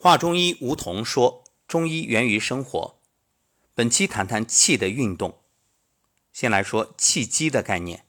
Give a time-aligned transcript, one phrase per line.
[0.00, 3.00] 华中医吴桐说：“中医源于生活。”
[3.74, 5.40] 本期谈谈气的运动。
[6.32, 8.06] 先来说气机的概念。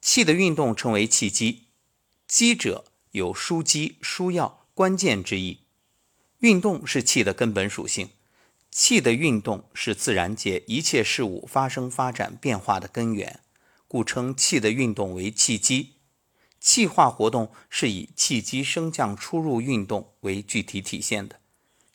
[0.00, 1.66] 气的运动称为气机，
[2.26, 5.64] 机者有枢机、枢要、关键之意。
[6.38, 8.08] 运动是气的根本属性，
[8.70, 13.40] 气的运动是自然界一切事物发生、发展、变化的根源，
[13.86, 15.96] 故称气的运动为气机。
[16.60, 21.40] 气化活动是以气机升降出入运动为具体体现的，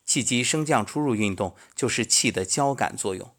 [0.05, 3.31] 气机升降出入运动就是气的交感作用。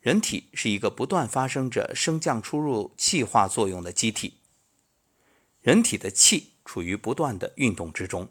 [0.00, 4.34] 人体是一个不断发生着升降出入气化作用的机体，
[5.60, 8.28] 人体的气处于不断的运动之中，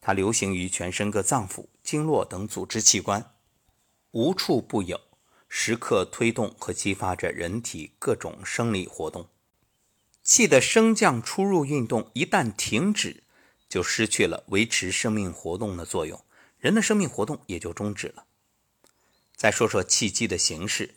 [0.00, 3.34] 它流行于全身各脏腑、经络等组织器官，
[4.12, 5.00] 无处不有，
[5.48, 9.28] 时刻推动和激发着人体各种生理活动。
[10.28, 13.22] 气的升降出入运动一旦停止，
[13.66, 16.22] 就失去了维持生命活动的作用，
[16.58, 18.26] 人的生命活动也就终止了。
[19.34, 20.96] 再说说气机的形式，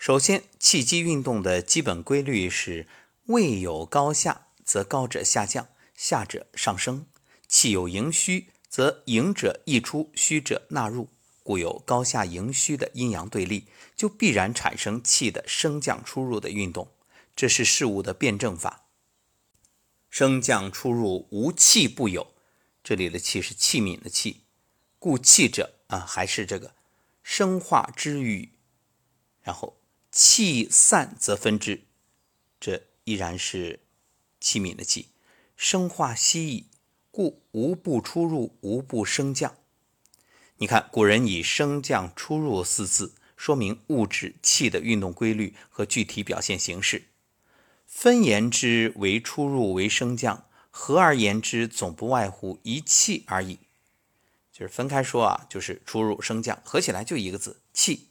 [0.00, 2.88] 首先，气机运动的基本规律是：
[3.26, 7.06] 位有高下，则高者下降，下者上升；
[7.46, 11.08] 气有盈虚，则盈者溢出，虚者纳入，
[11.44, 16.88] 故有高下盈虚的阴阳对立，就必然产生气的升降出入的运动。
[17.36, 18.86] 这是事物的辩证法，
[20.08, 22.34] 升降出入无气不有。
[22.82, 24.44] 这里的气是器皿的气，
[24.98, 26.74] 故气者啊，还是这个
[27.22, 28.52] 生化之欲。
[29.42, 29.76] 然后
[30.10, 31.84] 气散则分之，
[32.58, 33.80] 这依然是
[34.40, 35.10] 器皿的气，
[35.56, 36.70] 生化息矣，
[37.10, 39.58] 故无不出入，无不升降。
[40.56, 47.08] 你看，古人以升降出入四字说明物质气的运动规律和具体表现形式。
[47.86, 53.60] 分言之为出入为升降，合而言之总不外乎一气而已。
[54.52, 58.08] 就是分开说啊，就是出入升降，合起来就一个字气。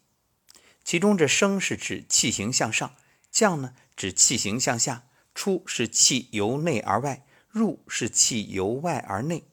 [0.83, 2.95] 其中这升是指气行向上，
[3.31, 9.43] 降呢指气行向下，出是气由内而外，入是气由外而内。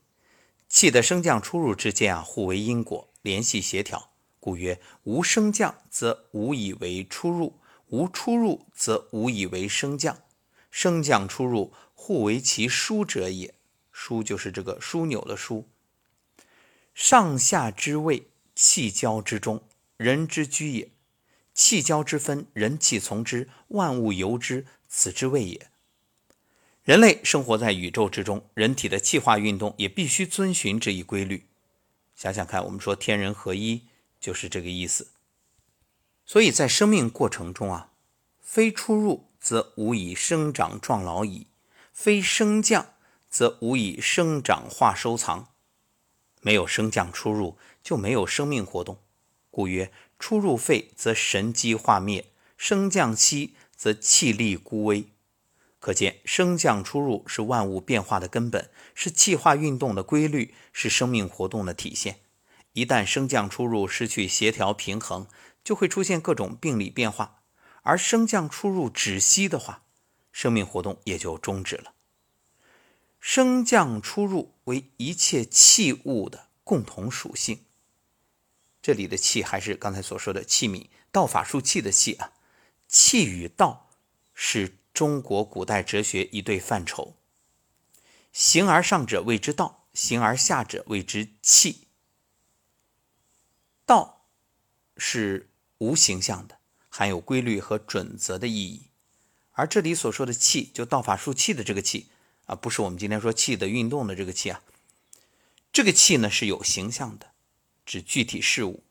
[0.68, 7.58] 气的升降出入之间啊，互为因果，联系协调，故曰无升降则无以为出入。
[7.92, 10.14] 无出入，则无以为升降；
[10.70, 13.54] 升降出入，互为其枢者也。
[13.94, 15.64] 枢就是这个枢纽的枢。
[16.94, 19.62] 上下之位，气交之中，
[19.98, 20.90] 人之居也。
[21.52, 25.68] 气交之分，人气从之，万物由之，此之谓也。
[26.84, 31.46] 人类生活在宇宙之中，人体的气化运动也必须遵循这一规律。
[32.16, 33.82] 想想看，我们说天人合一，
[34.18, 35.08] 就是这个意思。
[36.24, 37.90] 所以在生命过程中啊，
[38.40, 41.48] 非出入则无以生长壮老矣；
[41.92, 42.94] 非升降
[43.28, 45.48] 则无以生长化收藏。
[46.40, 48.98] 没有升降出入，就没有生命活动。
[49.50, 52.24] 故曰：出入废，则神机化灭；
[52.56, 55.06] 升降息，则气力孤微。
[55.78, 62.20] 可见，升降出入是万物变化的根本，是气化运动的规律，是生命活动的体现。
[62.72, 65.26] 一旦升降出入失去协调平衡，
[65.64, 67.42] 就会出现各种病理变化，
[67.82, 69.84] 而升降出入止息的话，
[70.32, 71.94] 生命活动也就终止了。
[73.20, 77.64] 升降出入为一切器物的共同属性。
[78.80, 82.32] 这里的气还是刚才所说的器皿，道法术器的器啊。
[82.88, 83.90] 气与道
[84.34, 87.16] 是中国古代哲学一对范畴。
[88.32, 91.86] 形而上者谓之道，形而下者谓之气。
[93.86, 94.26] 道
[94.96, 95.51] 是。
[95.82, 98.82] 无形象的，含有规律和准则的意义。
[99.50, 102.06] 而这里所说的气，就道法术气的这个气
[102.46, 104.62] 啊，不是我们今天说气的运动的这个气啊。
[105.72, 107.32] 这个气呢是有形象的，
[107.84, 108.84] 指具体事物。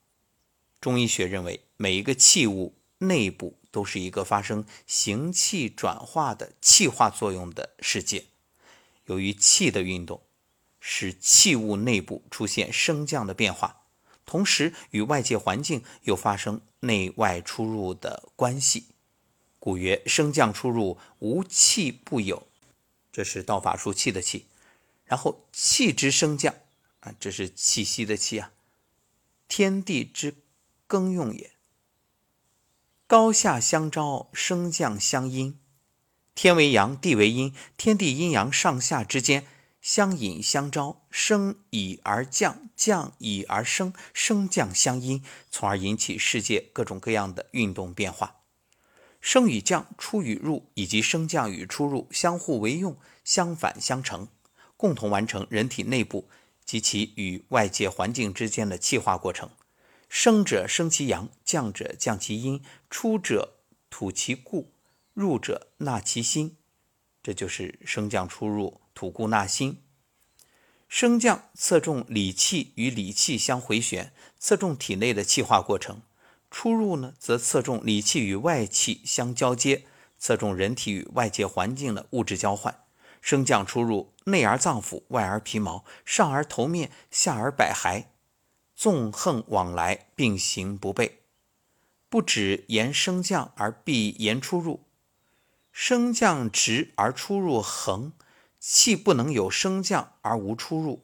[0.81, 8.25] 中医学认为，每一个器物内部都是一个发生形气转化的气化作用的世界。
[9.05, 10.21] 由于气的运动，
[10.79, 13.80] 使器物内部出现升降的变化。
[14.31, 18.85] 同时，与外界环境又发生内外出入的关系，
[19.59, 22.47] 故曰升降出入无气不有。
[23.11, 24.45] 这是道法术气的气。
[25.03, 26.55] 然后气之升降
[27.01, 28.53] 啊，这是气息的气啊，
[29.49, 30.33] 天地之
[30.87, 31.51] 更用也。
[33.07, 35.59] 高下相招，升降相因。
[36.35, 39.45] 天为阳，地为阴，天地阴阳上下之间。
[39.81, 48.37] 相引相招，升以而降，降以而升，升降相因，从而引起世界各种各样的运动变化。
[49.19, 54.27] 升与降、出与入，以及升降与出入相互为用，相反相成，
[54.77, 56.27] 共同完成人体内部
[56.65, 59.49] 及其与外界环境之间的气化过程。
[60.09, 63.55] 升者生其阳，降者降其阴，出者
[63.89, 64.71] 吐其固，
[65.13, 66.57] 入者纳其心，
[67.23, 69.81] 这就是升降出入，吐故纳新。
[70.87, 76.01] 升降侧重理气与理气相回旋，侧重体内的气化过程；
[76.49, 79.85] 出入呢，则侧重理气与外气相交接，
[80.17, 82.83] 侧重人体与外界环境的物质交换。
[83.21, 88.05] 升降出入，内而脏腑，外而皮毛，上而头面，下而百骸。
[88.75, 91.11] 纵横往来，并行不悖，
[92.09, 94.83] 不止沿升降而必沿出入。
[95.71, 98.11] 升降直而出入横，
[98.61, 101.03] 气不能有升降而无出入。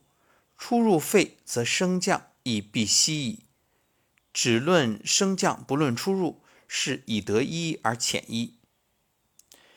[0.58, 3.40] 出入废，则升降亦必息矣。
[4.32, 8.54] 只论升降，不论出入，是以得一而浅一。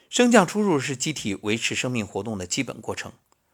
[0.09, 3.12] 升降出入是机体维持生命活动的基本过程。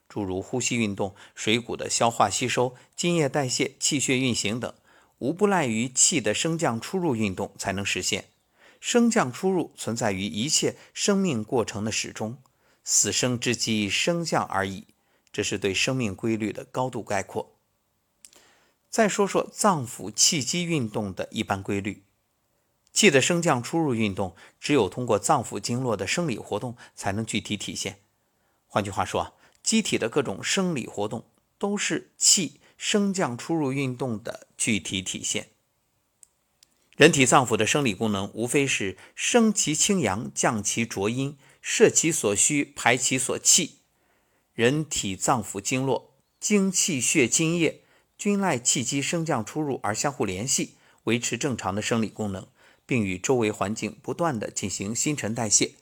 [0.08, 4.72] 诸如呼吸运动、水谷的消化吸收、津液代谢、气血运行等，
[5.18, 8.30] 无不赖于气的升降出入运动才能实现。
[8.80, 12.38] 升降出入存在于一切生命过程的始终，
[12.86, 14.86] 死生之机升降而已。
[15.30, 17.54] 这是对生命规律的高度概括。
[18.88, 22.04] 再说说脏腑气机运动的一般规律。
[22.94, 27.98] 气的升降出入运动，只有通过脏腑经络的生理活动才能具体体现。
[28.66, 29.34] 换句话说。
[29.62, 31.24] 机体的各种生理活动
[31.58, 35.48] 都是气升降出入运动的具体体现。
[36.96, 41.36] 人体脏腑的生理功能无非是升其清阳，降其浊阴，
[41.68, 43.78] 摄其所需，排其所气。
[44.54, 47.82] 人体脏腑经络、精气血津液
[48.16, 50.74] 均赖气机升降出入而相互联系，
[51.04, 52.46] 维持正常的生理功能，
[52.86, 55.72] 并与周围环境不断的进行新陈代谢。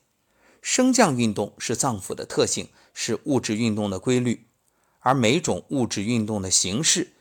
[0.63, 2.69] 升降运动是脏腑的特性。
[2.97, 4.47] 是物质运动的规律，
[5.01, 7.13] 而每种物质运动的形式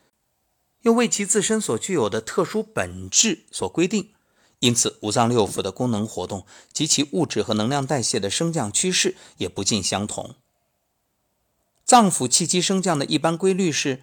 [0.82, 4.13] 又为其自身所具有的特殊本质所规定，
[4.64, 10.36] 因此五脏六腑的功能活动及其物质和能量代谢的升降趋势也不尽相同。
[11.84, 14.02] 脏腑气机升降的一般规律是：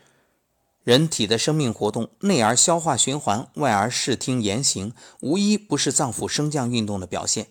[0.84, 7.46] 人体的生命活动内而消化循环，外而视听言行，无一不是脏腑升降运动的表现；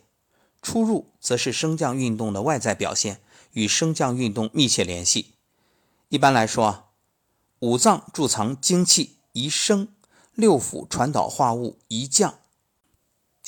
[0.62, 3.20] 出入则是升降运动的外在表现。
[3.54, 5.34] 与升降运动密切联系。
[6.10, 6.90] 一般来说，
[7.58, 9.88] 五脏贮藏精气宜升，
[10.36, 12.39] 六腑传导化物宜降。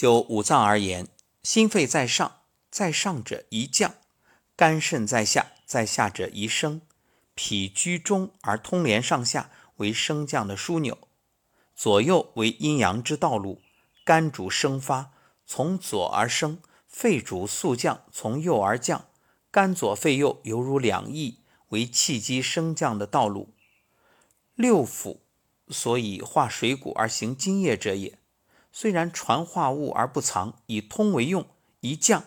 [0.02, 1.06] 就五脏而言，
[1.44, 2.40] 心肺在上，
[2.72, 3.92] 在上者宜降；
[4.56, 6.80] 肝肾在下，在下者宜升。
[7.36, 10.98] 脾居中而通连上下，为升降的枢纽。
[11.76, 13.62] 左右为阴阳之道路。
[14.04, 15.12] 肝主升发，
[15.46, 16.56] 从左而升；
[16.88, 19.04] 肺主速降，从右而降。
[19.52, 21.38] 肝左肺右犹如两翼，
[21.68, 23.54] 为气机升降的道路。
[24.56, 25.18] 六腑
[25.68, 28.18] 所以化水谷而行津液者也。
[28.72, 31.46] 虽然传化物而不藏，以通为用，
[31.80, 32.24] 宜降，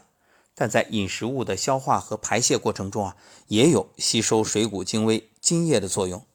[0.54, 6.26] 但在饮食物的消化和排泄过程中啊，也有吸收水谷精微、津液的作用。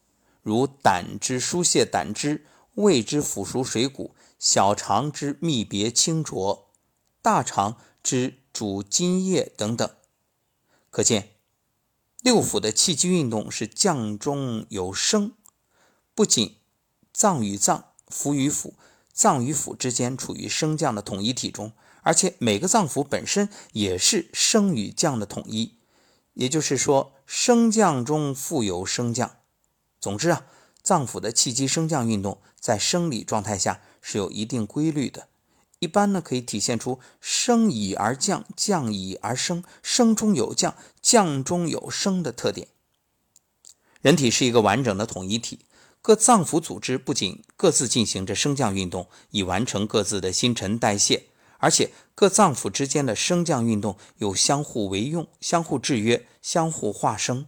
[0.42, 6.68] 如胆汁疏泄胆汁，胃之腐熟水谷，小肠之泌别清浊，
[7.22, 9.88] 大肠之主津液等等。
[10.90, 11.30] 可见，
[12.22, 15.34] 六腑的气机运动是降中有升，
[16.14, 16.56] 不仅
[17.12, 18.72] 脏与脏、腑与腑、
[19.20, 25.74] 脏与腑之间处于升降的统一体中，而且每个脏腑本身也是升与降的统一。
[26.32, 29.36] 也就是说，升降中富有升降。
[30.00, 30.46] 总之啊，
[30.82, 35.28] 脏腑的气机升降运动在生理状态下是有一定规律的。
[35.80, 42.68] 一般呢，可以体现出升以而降，降以而升，升中有降，降中有升的特点。
[44.00, 45.66] 人体是一个完整的统一体，
[46.02, 51.26] 各脏腑组织不仅各自进行着升降运动，以完成各自的新陈代谢，
[51.58, 57.46] 而且各脏腑之间的升降运动又相互为用、相互制约、相互化生。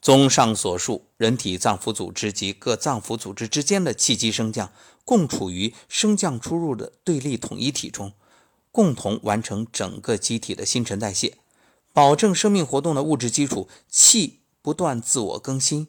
[0.00, 4.72] 综上所述，人体脏腑组织及各脏腑组织之间的气机升降，
[5.04, 8.12] 共处于升降出入的对立统一体中，
[8.70, 11.36] 共同完成整个机体的新陈代谢，
[11.92, 13.68] 保证生命活动的物质基础。
[13.90, 15.88] 气不断自我更新，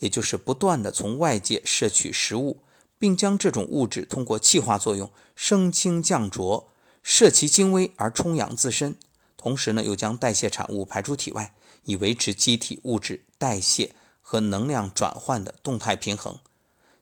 [0.00, 2.58] 也就是不断的从外界摄取食物，
[2.98, 6.68] 并将这种物质通过气化作用升清降浊，
[7.02, 8.96] 摄其精微而充养自身，
[9.36, 11.54] 同时呢，又将代谢产物排出体外。
[11.84, 16.38] 以维持机体物质代谢和能量转换的动态平衡，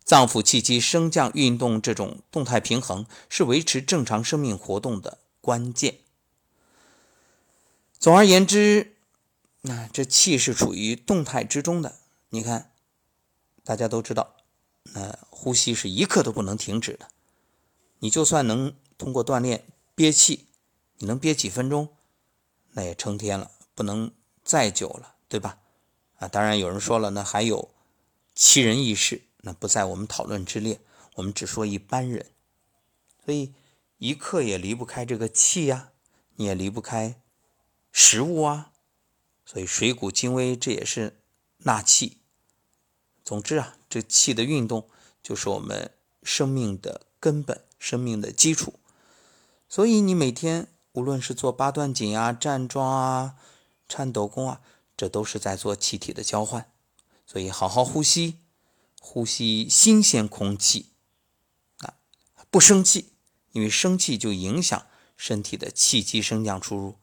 [0.04, 5.96] 脏腑气机升降运动这种动态平衡是维持正常生命活动的关键。
[7.98, 8.94] 总而言之，
[9.62, 11.96] 那这气是处于动态之中的。
[12.30, 12.70] 你看，
[13.68, 14.34] 大家都知道，
[14.94, 17.06] 那呼吸是一刻都不能停止的。
[17.98, 20.46] 你就算能通过锻炼憋气，
[20.96, 21.90] 你能憋几分钟，
[22.70, 24.10] 那也成天了，不能
[24.42, 25.58] 再久了，对吧？
[26.16, 27.68] 啊，当然有人说了，那还有
[28.34, 30.80] 奇人异事，那不在我们讨论之列。
[31.16, 32.24] 我们只说一般人，
[33.22, 33.52] 所以
[33.98, 35.92] 一刻也离不开这个气呀，
[36.36, 37.20] 你也离不开
[37.92, 38.72] 食物啊。
[39.44, 41.20] 所以水谷精微，这也是
[41.58, 42.22] 纳气。
[43.28, 44.88] 总之啊，这气的运动
[45.22, 45.90] 就是我们
[46.22, 47.60] 生命的根本。
[47.78, 48.74] 生命的基础，
[49.68, 53.36] 所以你每天无论是做八段锦啊、站桩啊、
[53.88, 54.60] 颤抖功啊，
[54.96, 56.72] 这都是在做气体的交换。
[57.24, 58.38] 所以好好呼吸，
[59.00, 60.86] 呼吸新鲜空气
[61.78, 61.94] 啊，
[62.50, 63.12] 不生气，
[63.52, 66.96] 因为生气就影响身体的气机升降出入。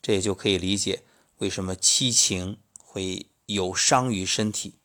[0.00, 1.02] 这也就可以理解
[1.38, 4.76] 为什么七情会有伤于身体。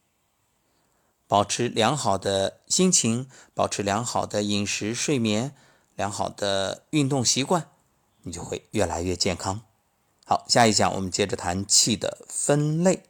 [1.27, 5.53] 保持良好的心情，保持良好的饮食、睡眠，
[5.95, 7.69] 良好的运动习惯，
[8.23, 9.61] 你就会越来越健康。
[10.25, 13.03] 好，下一讲我们接着谈气的分类。